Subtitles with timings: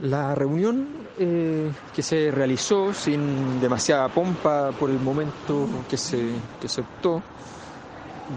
[0.00, 0.88] La reunión
[1.18, 7.22] eh, que se realizó sin demasiada pompa por el momento que se, que se optó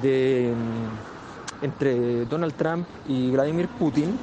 [0.02, 4.18] de, mm, entre Donald Trump y Vladimir Putin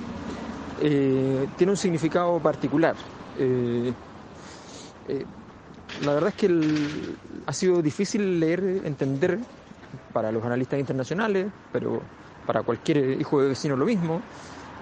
[0.81, 2.97] eh, tiene un significado particular.
[3.39, 3.93] Eh,
[6.03, 9.39] la verdad es que ha sido difícil leer, entender
[10.15, 12.01] para los analistas internacionales, pero
[12.47, 14.23] para cualquier hijo de vecino lo mismo,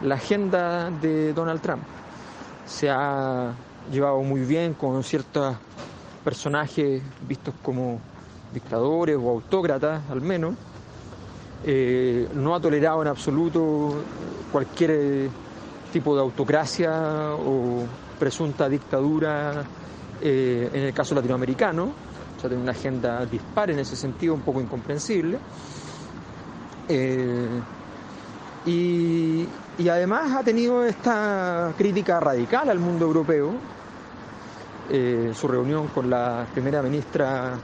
[0.04, 1.82] la agenda de Donald Trump
[2.66, 3.52] se ha
[3.92, 5.56] llevado muy bien con ciertos
[6.22, 8.00] personajes vistos como
[8.52, 10.54] dictadores o autócratas al menos.
[11.66, 13.94] Eh, no ha tolerado en absoluto
[14.52, 15.30] cualquier
[15.92, 17.84] tipo de autocracia o
[18.18, 19.64] presunta dictadura
[20.20, 21.84] eh, en el caso latinoamericano.
[22.36, 25.38] O sea, tiene una agenda dispar en ese sentido, un poco incomprensible.
[26.88, 27.48] Eh,
[28.66, 29.46] y,
[29.88, 33.52] además ha tenido esta crítica radical al mundo europeo.
[34.90, 37.54] Eh, su reunión con la primera ministra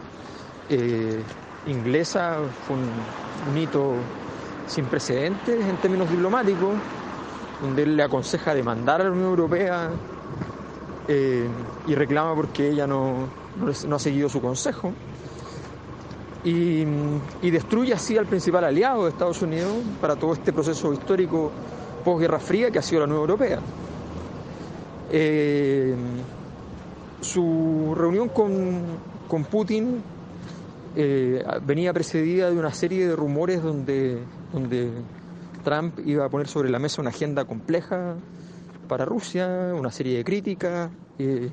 [0.69, 1.23] eh,
[1.67, 3.95] inglesa fue un, hito
[4.67, 6.75] sin precedentes en términos diplomáticos,
[7.61, 9.91] donde él le aconseja demandar a la Unión Europea
[11.09, 11.47] eh,
[11.87, 13.29] y reclama porque ella no,
[13.87, 14.93] no ha seguido su consejo
[16.45, 16.85] y,
[17.51, 21.51] destruye así al principal aliado de Estados Unidos para todo este proceso histórico
[22.01, 23.61] posguerra fría que ha sido la Unión Europea.
[25.13, 25.95] Eh,
[27.21, 30.03] su reunión con, Putin
[30.97, 34.19] eh, venía precedida de una serie de rumores donde,
[34.53, 34.91] donde
[35.63, 38.17] Trump iba a poner sobre la mesa una agenda compleja
[38.89, 41.51] para Rusia, una serie de críticas eh,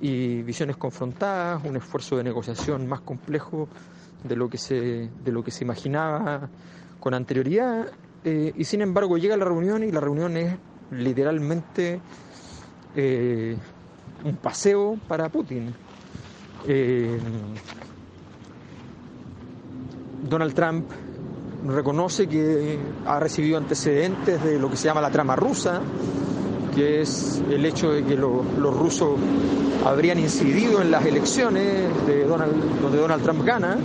[0.00, 3.68] y visiones confrontadas, un esfuerzo de negociación más complejo
[4.24, 6.48] de lo que se, de lo que se imaginaba
[6.98, 7.86] con anterioridad.
[8.24, 10.54] Eh, y sin embargo llega la reunión y la reunión es
[10.90, 12.00] literalmente
[12.94, 13.56] eh,
[14.24, 15.74] un paseo para Putin.
[16.66, 17.18] Eh,
[20.28, 20.84] Donald Trump
[21.66, 25.80] reconoce que ha recibido antecedentes de lo que se llama la trama rusa,
[26.74, 29.18] que es el hecho de que los rusos
[29.84, 33.78] habrían incidido en las elecciones de Donald, donde Donald Trump gana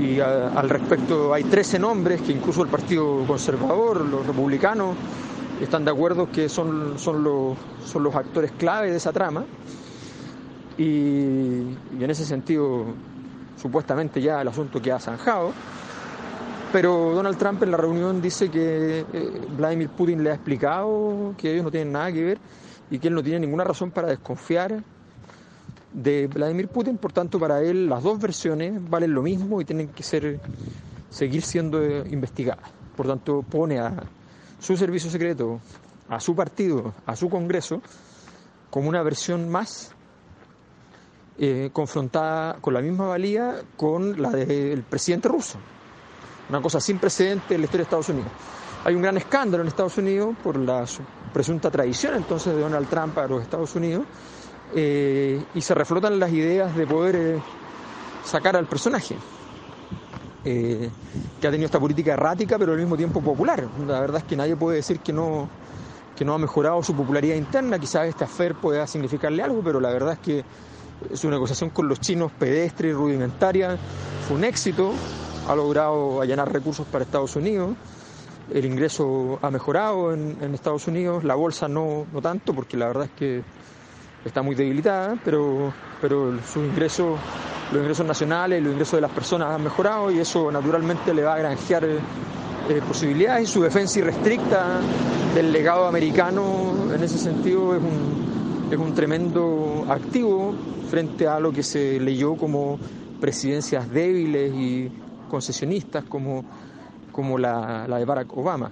[0.00, 4.96] y al respecto hay 13 nombres que incluso el Partido Conservador, los republicanos,
[5.60, 9.44] están de acuerdo que son, son, los, son los actores clave de esa trama.
[10.76, 12.86] Y, en ese sentido,
[13.56, 15.52] supuestamente ya el asunto queda zanjado.
[16.72, 21.52] Pero Donald Trump en la reunión dice que eh, Vladimir Putin le ha explicado que
[21.52, 22.38] ellos no tienen nada que ver
[22.90, 24.82] y que él no tiene ninguna razón para desconfiar
[25.94, 29.88] de Vladimir Putin, por tanto para él las dos versiones valen lo mismo y tienen
[29.88, 30.40] que ser
[31.08, 32.68] seguir siendo investigadas.
[32.96, 33.94] Por tanto pone a
[34.58, 35.60] su servicio secreto,
[36.08, 37.80] a su partido, a su Congreso
[38.70, 39.92] como una versión más
[41.38, 45.58] eh, confrontada con la misma valía con la del presidente ruso.
[46.48, 48.30] Una cosa sin precedente en la historia de Estados Unidos.
[48.84, 50.84] Hay un gran escándalo en Estados Unidos por la
[51.32, 54.04] presunta traición entonces de Donald Trump a los Estados Unidos
[54.74, 57.42] eh, y se reflotan las ideas de poder eh,
[58.24, 59.16] sacar al personaje.
[60.44, 60.90] Eh,
[61.40, 63.66] que ha tenido esta política errática pero al mismo tiempo popular.
[63.86, 65.48] La verdad es que nadie puede decir que no,
[66.16, 69.90] que no ha mejorado su popularidad interna, quizás este afer pueda significarle algo, pero la
[69.90, 70.44] verdad es que
[71.14, 73.78] su negociación con los chinos pedestre y rudimentaria
[74.26, 74.92] fue un éxito,
[75.48, 77.74] ha logrado allanar recursos para Estados Unidos,
[78.52, 82.88] el ingreso ha mejorado en, en Estados Unidos, la bolsa no, no tanto, porque la
[82.88, 83.42] verdad es que
[84.24, 87.18] está muy debilitada, pero, pero sus ingresos,
[87.72, 91.34] los ingresos nacionales, los ingresos de las personas han mejorado y eso naturalmente le va
[91.34, 94.80] a granjear eh, posibilidades y su defensa irrestricta
[95.34, 100.54] del legado americano en ese sentido es un, es un tremendo activo
[100.88, 102.78] frente a lo que se leyó como
[103.20, 104.90] presidencias débiles y
[105.30, 106.44] concesionistas como,
[107.12, 108.70] como la de Barack Obama.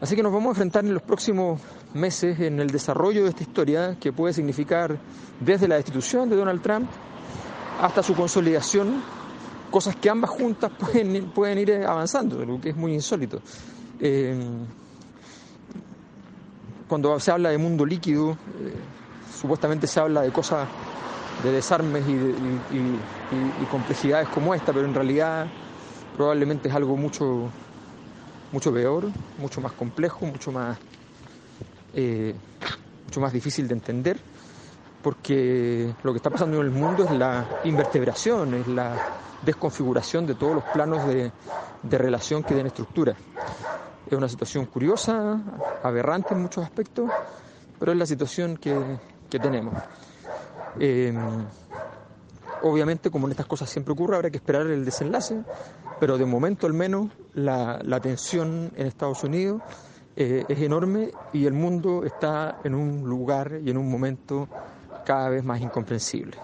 [0.00, 1.60] Así que nos vamos a enfrentar en los próximos
[1.94, 4.98] meses en el desarrollo de esta historia que puede significar
[5.40, 6.88] desde la destitución de Donald Trump
[7.80, 9.02] hasta su consolidación,
[9.70, 13.40] cosas que ambas juntas pueden, pueden ir avanzando, lo que es muy insólito.
[13.98, 14.38] Eh,
[16.88, 18.74] cuando se habla de mundo líquido, eh,
[19.40, 20.68] supuestamente se habla de cosas
[21.42, 25.46] de desarmes y, y, complejidades como esta, pero en realidad
[26.16, 27.48] probablemente es algo mucho,
[28.52, 29.08] mucho peor,
[29.38, 30.76] mucho más complejo, mucho más
[31.94, 32.34] eh,
[33.04, 34.20] mucho más difícil de entender,
[35.02, 38.94] porque lo que está pasando en el mundo es la invertebración, es la
[39.42, 41.32] desconfiguración de todos los planos de,
[41.98, 43.14] relación que den estructura.
[44.06, 45.40] Es una situación curiosa,
[45.82, 47.10] aberrante en muchos aspectos,
[47.78, 48.98] pero es la situación que,
[49.30, 49.74] tenemos.
[50.78, 51.14] Eh,
[52.62, 55.42] obviamente, como en estas cosas siempre ocurre, habrá que esperar el desenlace,
[55.98, 59.62] pero de momento al menos la, tensión en Estados Unidos
[60.22, 64.46] eh, es enorme y el mundo está en un lugar y en un momento
[65.06, 66.36] cada vez más incomprensible.